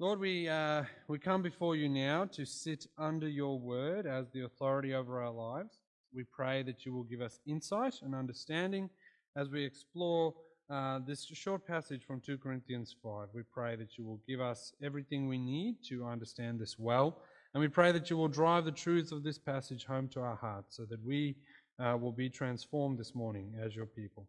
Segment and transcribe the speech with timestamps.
[0.00, 4.44] Lord, we, uh, we come before you now to sit under your word as the
[4.44, 5.78] authority over our lives.
[6.12, 8.90] We pray that you will give us insight and understanding
[9.36, 10.34] as we explore
[10.68, 13.28] uh, this short passage from 2 Corinthians 5.
[13.32, 17.18] We pray that you will give us everything we need to understand this well.
[17.54, 20.36] And we pray that you will drive the truths of this passage home to our
[20.36, 21.36] hearts so that we
[21.78, 24.26] uh, will be transformed this morning as your people.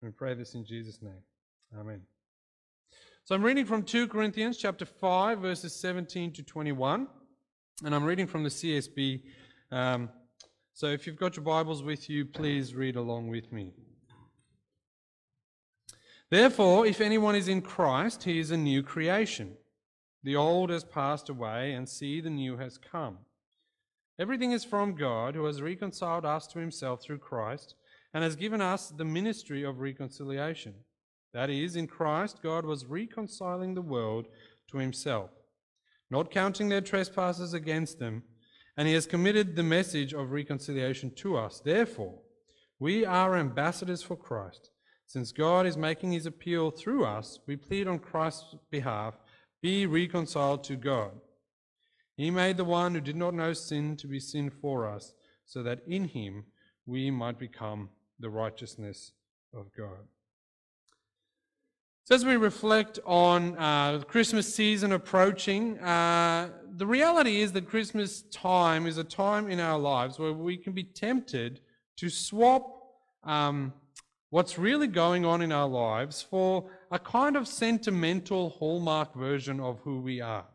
[0.00, 1.22] And we pray this in Jesus' name.
[1.76, 2.02] Amen.
[3.24, 7.06] So I'm reading from 2 Corinthians chapter 5, verses 17 to 21.
[7.84, 9.22] And I'm reading from the CSB.
[9.70, 10.08] Um,
[10.72, 13.74] so if you've got your Bibles with you, please read along with me.
[16.30, 19.52] Therefore, if anyone is in Christ, he is a new creation.
[20.24, 23.18] The old has passed away, and see, the new has come.
[24.18, 27.76] Everything is from God, who has reconciled us to himself through Christ,
[28.12, 30.74] and has given us the ministry of reconciliation.
[31.34, 34.26] That is, in Christ, God was reconciling the world
[34.70, 35.30] to himself,
[36.10, 38.22] not counting their trespasses against them,
[38.76, 41.60] and he has committed the message of reconciliation to us.
[41.60, 42.18] Therefore,
[42.78, 44.70] we are ambassadors for Christ.
[45.06, 49.14] Since God is making his appeal through us, we plead on Christ's behalf
[49.62, 51.12] be reconciled to God.
[52.16, 55.14] He made the one who did not know sin to be sin for us,
[55.46, 56.44] so that in him
[56.86, 59.12] we might become the righteousness
[59.54, 60.06] of God.
[62.04, 67.68] So, as we reflect on uh, the Christmas season approaching, uh, the reality is that
[67.68, 71.60] Christmas time is a time in our lives where we can be tempted
[71.98, 72.66] to swap
[73.22, 73.72] um,
[74.30, 79.78] what's really going on in our lives for a kind of sentimental hallmark version of
[79.84, 80.46] who we are.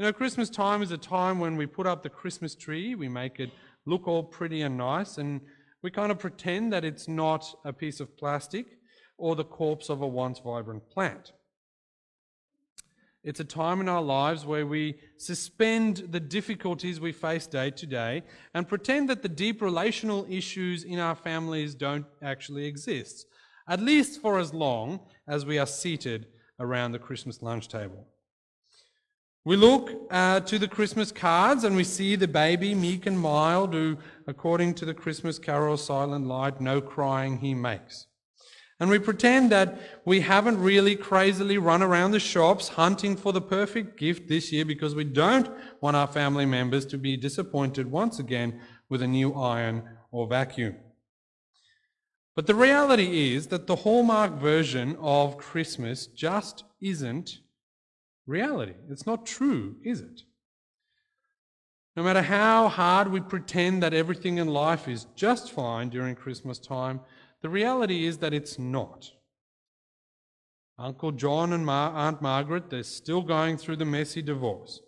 [0.00, 3.08] You know, Christmas time is a time when we put up the Christmas tree, we
[3.08, 3.50] make it
[3.86, 5.42] look all pretty and nice, and
[5.82, 8.66] we kind of pretend that it's not a piece of plastic
[9.18, 11.32] or the corpse of a once vibrant plant.
[13.26, 17.84] It's a time in our lives where we suspend the difficulties we face day to
[17.84, 18.22] day
[18.54, 23.26] and pretend that the deep relational issues in our families don't actually exist,
[23.68, 26.28] at least for as long as we are seated
[26.60, 28.06] around the Christmas lunch table.
[29.44, 33.74] We look uh, to the Christmas cards and we see the baby, meek and mild,
[33.74, 33.96] who,
[34.28, 38.06] according to the Christmas carol Silent Night, no crying he makes.
[38.78, 43.40] And we pretend that we haven't really crazily run around the shops hunting for the
[43.40, 45.50] perfect gift this year because we don't
[45.80, 48.60] want our family members to be disappointed once again
[48.90, 50.76] with a new iron or vacuum.
[52.34, 57.38] But the reality is that the hallmark version of Christmas just isn't
[58.26, 58.74] reality.
[58.90, 60.22] It's not true, is it?
[61.96, 66.58] No matter how hard we pretend that everything in life is just fine during Christmas
[66.58, 67.00] time,
[67.42, 69.10] the reality is that it's not.
[70.78, 74.80] Uncle John and Mar- Aunt Margaret, they're still going through the messy divorce,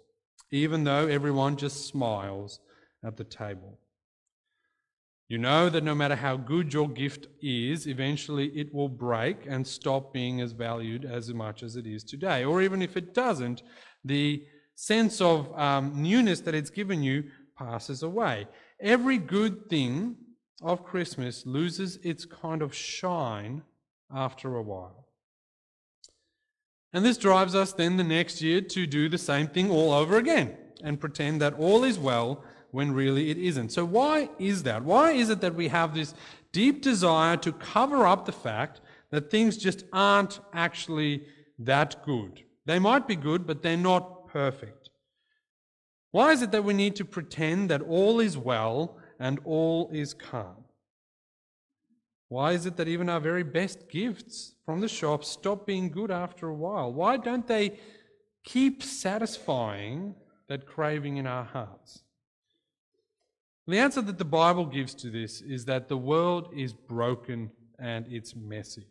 [0.51, 2.61] even though everyone just smiles
[3.05, 3.79] at the table.
[5.29, 9.67] You know that no matter how good your gift is, eventually it will break and
[9.67, 12.45] stop being as valued as much as it is today.
[12.45, 13.63] Or even if it doesn't,
[14.05, 14.43] the
[14.75, 17.25] sense of um, newness that it's given you
[17.59, 18.47] passes away.
[18.81, 20.17] Every good thing
[20.63, 23.63] of Christmas loses its kind of shine
[24.13, 25.07] after a while.
[26.93, 30.17] And this drives us then the next year to do the same thing all over
[30.17, 33.73] again and pretend that all is well when really it isn't.
[33.73, 34.83] So, why is that?
[34.83, 36.15] Why is it that we have this
[36.53, 38.81] deep desire to cover up the fact
[39.11, 41.25] that things just aren't actually
[41.59, 42.43] that good?
[42.67, 44.91] They might be good, but they're not perfect.
[46.11, 50.15] Why is it that we need to pretend that all is well and all is
[50.15, 50.65] calm.
[52.29, 56.11] Why is it that even our very best gifts from the shop stop being good
[56.11, 56.93] after a while?
[56.93, 57.79] Why don't they
[58.45, 60.15] keep satisfying
[60.49, 62.03] that craving in our hearts?
[63.67, 68.07] The answer that the Bible gives to this is that the world is broken and
[68.09, 68.87] it's messy.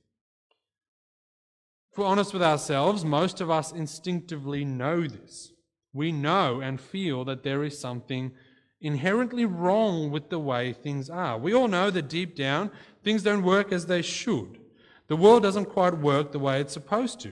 [1.92, 5.52] If we're honest with ourselves, most of us instinctively know this.
[5.94, 8.34] We know and feel that there is something
[8.82, 11.38] inherently wrong with the way things are.
[11.38, 12.72] We all know that deep down,
[13.04, 14.60] things don't work as they should.
[15.08, 17.32] The world doesn't quite work the way it's supposed to.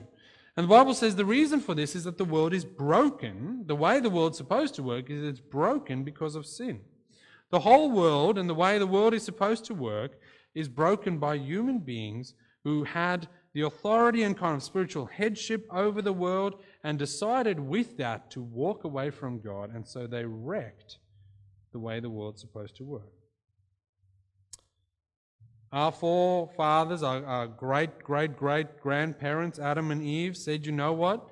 [0.57, 3.63] And the Bible says the reason for this is that the world is broken.
[3.67, 6.79] The way the world's supposed to work is it's broken because of sin.
[7.51, 10.19] The whole world and the way the world is supposed to work
[10.53, 12.33] is broken by human beings
[12.63, 17.97] who had the authority and kind of spiritual headship over the world and decided with
[17.97, 19.73] that to walk away from God.
[19.73, 20.97] And so they wrecked
[21.75, 23.11] the way the world's supposed to work.
[25.73, 31.27] Our forefathers, our, our great, great, great grandparents, Adam and Eve, said, you know what?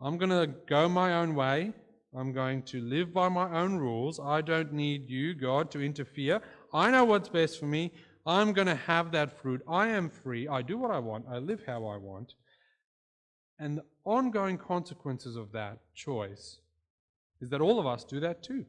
[0.00, 1.72] I'm going to go my own way.
[2.12, 4.18] I'm going to live by my own rules.
[4.18, 6.40] I don't need you, God, to interfere.
[6.74, 7.92] I know what's best for me.
[8.26, 9.62] I'm going to have that fruit.
[9.68, 10.48] I am free.
[10.48, 11.26] I do what I want.
[11.30, 12.34] I live how I want.
[13.60, 16.58] And the ongoing consequences of that choice
[17.40, 18.64] is that all of us do that too.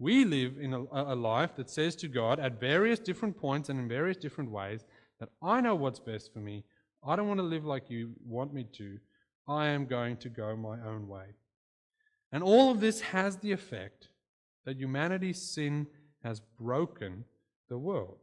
[0.00, 3.78] We live in a, a, life that says to God at various different points and
[3.78, 4.82] in various different ways
[5.20, 6.64] that I know what's best for me.
[7.06, 8.98] I don't want to live like you want me to.
[9.46, 11.34] I am going to go my own way.
[12.32, 14.08] And all of this has the effect
[14.64, 15.86] that humanity's sin
[16.24, 17.24] has broken
[17.68, 18.18] the world.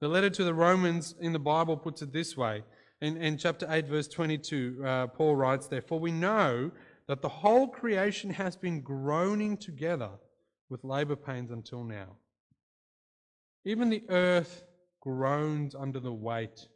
[0.00, 2.62] The letter to the Romans in the Bible puts it this way.
[3.00, 6.72] In, in chapter 8, verse 22, uh, Paul writes there, For we know
[7.12, 10.08] that the whole creation has been groaning together
[10.70, 12.16] with labor pains until now.
[13.66, 14.64] Even the earth
[15.02, 16.66] groans under the weight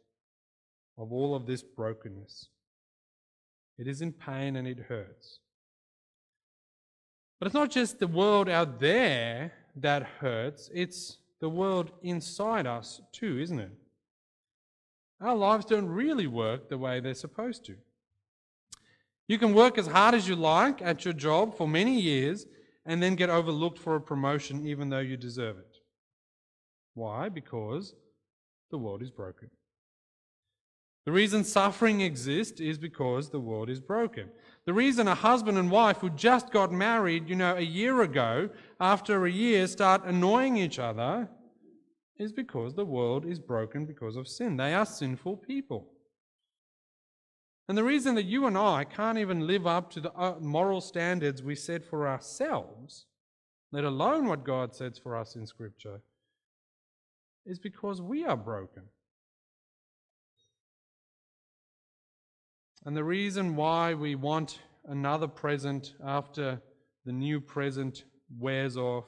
[0.95, 2.49] of all of this brokenness.
[3.79, 5.39] It is in pain and it hurts.
[7.39, 13.01] But it's not just the world out there that hurts, it's the world inside us
[13.11, 13.71] too, isn't it?
[15.19, 17.75] Our lives don't really work the way they're supposed to.
[19.27, 22.45] You can work as hard as you like at your job for many years
[22.85, 25.77] and then get overlooked for a promotion even though you deserve it.
[26.93, 27.29] Why?
[27.29, 27.93] Because
[28.71, 29.49] the world is broken.
[31.05, 34.29] The reason suffering exists is because the world is broken.
[34.65, 38.49] The reason a husband and wife who just got married, you know, a year ago,
[38.79, 41.29] after a year start annoying each other
[42.17, 44.57] is because the world is broken because of sin.
[44.57, 45.87] They are sinful people.
[47.67, 50.79] And the reason that you and I can't even live up to the uh, moral
[50.79, 53.05] standards we set for ourselves,
[53.71, 56.01] let alone what God sets for us in Scripture,
[57.45, 58.83] is because we are broken.
[62.85, 66.61] And the reason why we want another present after
[67.05, 68.05] the new present
[68.39, 69.05] wears off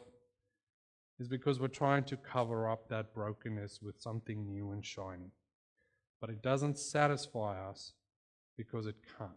[1.18, 5.32] is because we're trying to cover up that brokenness with something new and shiny.
[6.20, 7.94] But it doesn't satisfy us
[8.60, 9.32] because it can't.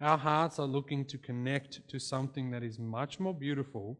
[0.00, 3.98] Our hearts are looking to connect to something that is much more beautiful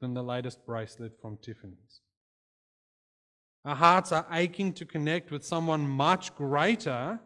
[0.00, 2.00] than the latest bracelet from Tiffany's.
[3.64, 7.18] Our hearts are aching to connect with someone much greater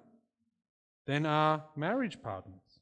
[1.06, 2.80] than our marriage partners.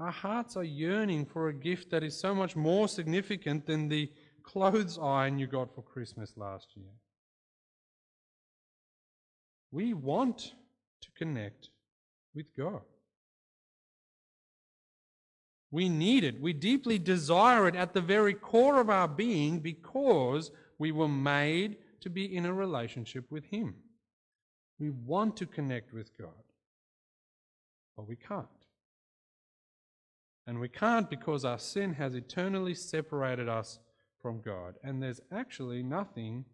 [0.00, 4.10] Our hearts are yearning for a gift that is so much more significant than the
[4.42, 6.90] clothes iron you got for Christmas last year.
[9.74, 10.52] We want
[11.00, 11.70] to connect
[12.32, 12.82] with God.
[15.72, 16.40] We need it.
[16.40, 21.78] We deeply desire it at the very core of our being because we were made
[22.02, 23.74] to be in a relationship with Him.
[24.78, 26.44] We want to connect with God,
[27.96, 28.46] but we can't.
[30.46, 33.80] And we can't because our sin has eternally separated us
[34.22, 36.44] from God, and there's actually nothing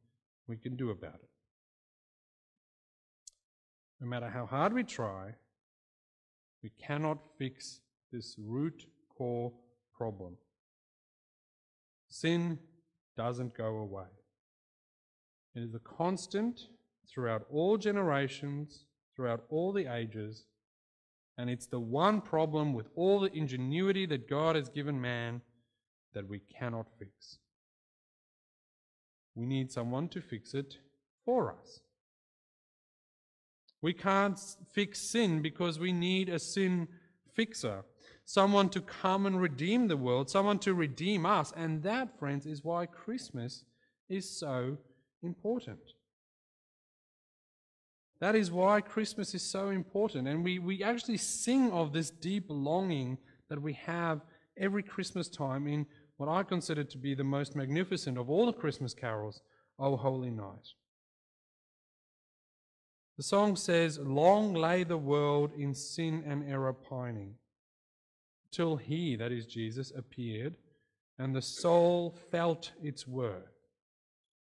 [0.49, 1.30] we can do about it.
[4.01, 5.35] No matter how hard we try,
[6.63, 7.81] we cannot fix
[8.13, 8.87] this root
[9.17, 9.53] core
[9.95, 10.37] problem.
[12.09, 12.59] Sin
[13.17, 14.09] doesn't go away.
[15.55, 16.61] It is a constant
[17.13, 20.45] throughout all generations, throughout all the ages,
[21.37, 25.43] and it's the one problem with all the ingenuity that God has given man
[26.15, 27.39] that we cannot fix.
[29.35, 30.77] We need someone to fix it
[31.25, 31.81] for us.
[33.83, 34.39] We can't
[34.73, 36.89] fix sin because we need a sin
[37.35, 37.85] fixer,
[38.25, 41.53] someone to come and redeem the world, someone to redeem us.
[41.57, 43.65] And that, friends, is why Christmas
[44.09, 44.77] is so
[45.23, 45.81] important.
[48.21, 50.29] That is why Christmas is so important.
[50.29, 53.17] And we, we actually sing of this deep longing
[53.49, 54.21] that we have
[54.59, 55.87] every Christmas time in
[56.19, 59.41] what I consider to be the most magnificent of all the Christmas carols,
[59.79, 60.69] O Holy Night.
[63.21, 67.35] The song says, Long lay the world in sin and error pining,
[68.51, 70.57] till he, that is Jesus, appeared,
[71.19, 73.53] and the soul felt its worth.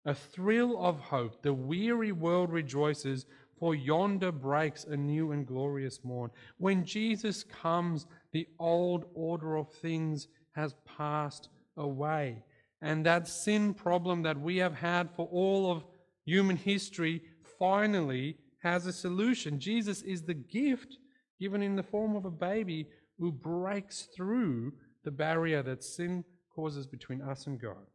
[0.03, 3.27] A thrill of hope, the weary world rejoices,
[3.59, 6.31] for yonder breaks a new and glorious morn.
[6.57, 12.41] When Jesus comes, the old order of things has passed away.
[12.81, 15.85] And that sin problem that we have had for all of
[16.25, 17.21] human history
[17.59, 19.59] finally has a solution.
[19.59, 20.97] Jesus is the gift
[21.39, 22.87] given in the form of a baby
[23.19, 27.85] who breaks through the barrier that sin causes between us and God.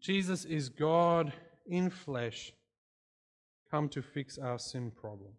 [0.00, 1.32] Jesus is God
[1.66, 2.52] in flesh,
[3.70, 5.32] come to fix our sin problem.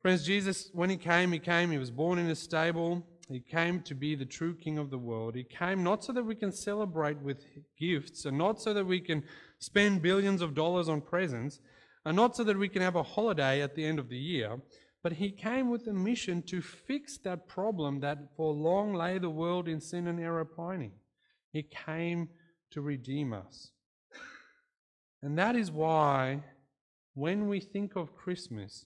[0.00, 3.04] Friends, Jesus, when he came, he came, he was born in a stable.
[3.28, 5.34] He came to be the true King of the world.
[5.34, 7.46] He came not so that we can celebrate with
[7.78, 9.24] gifts and not so that we can
[9.64, 11.60] spend billions of dollars on presents
[12.04, 14.60] and not so that we can have a holiday at the end of the year,
[15.02, 19.30] but he came with a mission to fix that problem that for long lay the
[19.30, 20.92] world in sin and error pining.
[21.52, 22.28] He came
[22.72, 23.70] to redeem us.
[25.22, 26.42] And that is why
[27.14, 28.84] when we think of Christmas,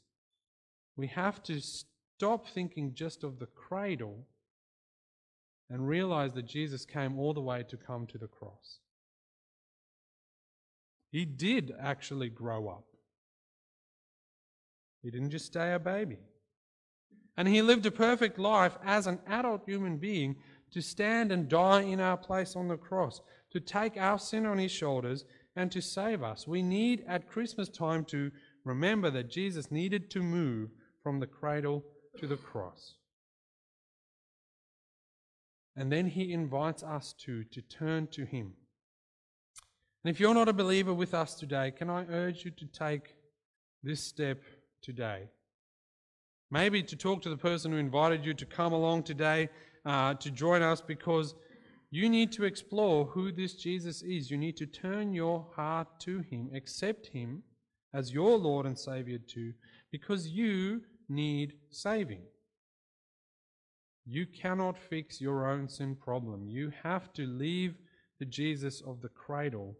[0.96, 4.26] we have to stop thinking just of the cradle
[5.70, 8.78] and realize that Jesus came all the way to come to the cross.
[11.10, 12.84] He did actually grow up.
[15.02, 16.18] He didn't just stay a baby.
[17.36, 20.36] And he lived a perfect life as an adult human being
[20.72, 23.20] to stand and die in our place on the cross,
[23.52, 25.24] to take our sin on his shoulders
[25.56, 26.46] and to save us.
[26.46, 28.30] We need at Christmas time to
[28.64, 30.70] remember that Jesus needed to move
[31.02, 31.84] from the cradle
[32.18, 32.96] to the cross.
[35.76, 38.54] And then he invites us to, to turn to him.
[40.04, 43.16] And if you're not a believer with us today, can I urge you to take
[43.82, 44.42] this step
[44.80, 45.28] today?
[46.50, 49.48] Maybe to talk to the person who invited you to come along today
[49.84, 51.34] uh, to join us because
[51.90, 54.30] you need to explore who this Jesus is.
[54.30, 57.42] You need to turn your heart to Him, accept Him
[57.92, 59.52] as your Lord and Savior too,
[59.90, 62.22] because you need saving.
[64.06, 66.46] You cannot fix your own sin problem.
[66.46, 67.74] You have to leave
[68.18, 69.76] the Jesus of the cradle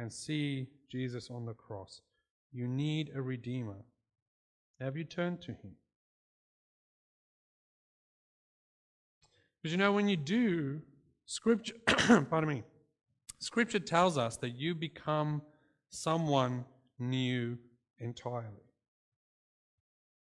[0.00, 2.00] and see Jesus on the cross.
[2.52, 3.84] You need a Redeemer.
[4.80, 5.76] Have you turned to Him?
[9.62, 10.80] Because you know, when you do,
[11.26, 12.62] Scripture, pardon me,
[13.38, 15.42] Scripture tells us that you become
[15.90, 16.64] someone
[16.98, 17.58] new
[17.98, 18.64] entirely.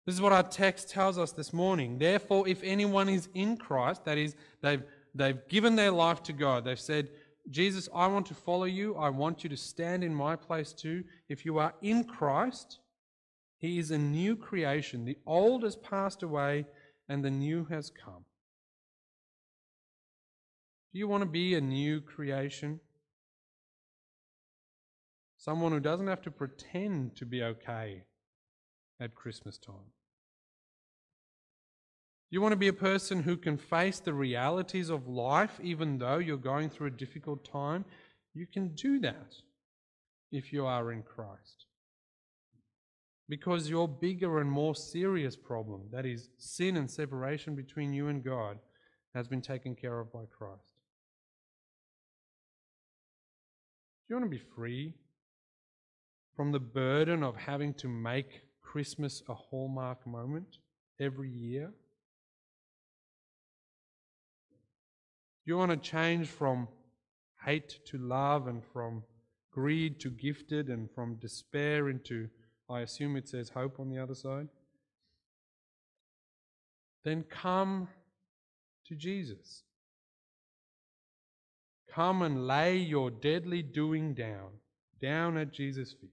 [0.05, 1.97] This is what our text tells us this morning.
[1.97, 4.83] Therefore, if anyone is in Christ, that is, they've,
[5.15, 7.07] they've given their life to God, they've said,
[7.49, 8.95] Jesus, I want to follow you.
[8.95, 11.03] I want you to stand in my place too.
[11.27, 12.79] If you are in Christ,
[13.57, 15.05] He is a new creation.
[15.05, 16.65] The old has passed away
[17.09, 18.25] and the new has come.
[20.93, 22.79] Do you want to be a new creation?
[25.37, 28.03] Someone who doesn't have to pretend to be okay
[29.01, 29.91] at Christmas time.
[32.33, 36.17] You want to be a person who can face the realities of life even though
[36.17, 37.85] you're going through a difficult time?
[38.33, 39.35] You can do that
[40.31, 41.67] if you are in Christ.
[43.29, 48.23] Because your bigger and more serious problem, that is sin and separation between you and
[48.23, 48.57] God,
[49.13, 50.63] has been taken care of by Christ.
[54.07, 54.95] Do you want to be free
[56.35, 60.57] from the burden of having to make Christmas a hallmark moment
[60.99, 61.71] every year?
[65.45, 66.67] You want to change from
[67.45, 69.03] hate to love and from
[69.51, 72.29] greed to gifted and from despair into,
[72.69, 74.47] I assume it says hope on the other side?
[77.03, 77.89] Then come
[78.87, 79.63] to Jesus.
[81.91, 84.49] Come and lay your deadly doing down,
[85.01, 86.09] down at Jesus' feet,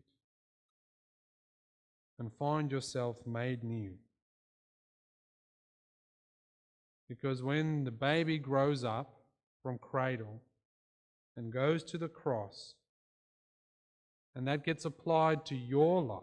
[2.19, 3.95] and find yourself made new.
[7.09, 9.20] Because when the baby grows up
[9.62, 10.40] from cradle
[11.37, 12.75] and goes to the cross,
[14.35, 16.23] and that gets applied to your life,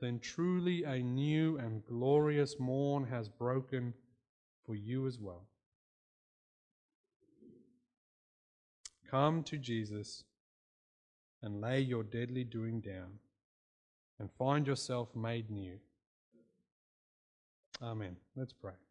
[0.00, 3.94] then truly a new and glorious morn has broken
[4.66, 5.46] for you as well.
[9.10, 10.24] Come to Jesus
[11.42, 13.18] and lay your deadly doing down
[14.18, 15.78] and find yourself made new.
[17.82, 18.16] Amen.
[18.36, 18.83] Let's pray.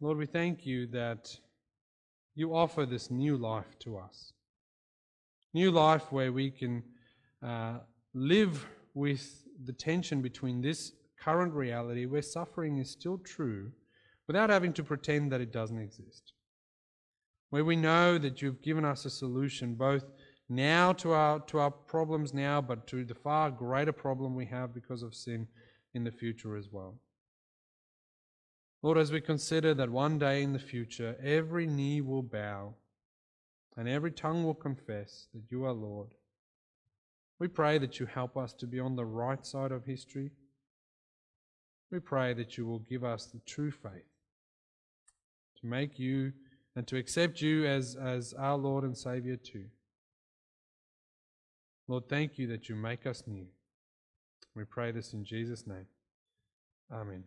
[0.00, 1.36] Lord, we thank you that
[2.36, 4.32] you offer this new life to us.
[5.54, 6.84] New life where we can
[7.44, 7.78] uh,
[8.14, 8.64] live
[8.94, 13.72] with the tension between this current reality where suffering is still true
[14.28, 16.32] without having to pretend that it doesn't exist.
[17.50, 20.04] Where we know that you've given us a solution both
[20.48, 24.72] now to our, to our problems now, but to the far greater problem we have
[24.72, 25.48] because of sin
[25.94, 27.00] in the future as well.
[28.82, 32.74] Lord, as we consider that one day in the future every knee will bow
[33.76, 36.14] and every tongue will confess that you are Lord,
[37.38, 40.30] we pray that you help us to be on the right side of history.
[41.90, 44.10] We pray that you will give us the true faith
[45.60, 46.32] to make you
[46.76, 49.66] and to accept you as, as our Lord and Savior too.
[51.88, 53.46] Lord, thank you that you make us new.
[54.54, 55.86] We pray this in Jesus' name.
[56.92, 57.24] Amen.